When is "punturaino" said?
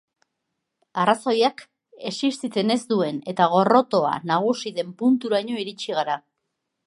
5.03-5.61